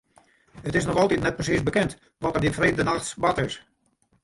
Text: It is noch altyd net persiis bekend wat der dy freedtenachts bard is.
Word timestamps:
It 0.67 0.75
is 0.79 0.85
noch 0.87 0.97
altyd 1.01 1.21
net 1.25 1.35
persiis 1.41 1.61
bekend 1.69 1.95
wat 2.25 2.33
der 2.35 2.43
dy 2.47 2.51
freedtenachts 2.57 3.09
bard 3.27 3.45
is. 3.47 3.63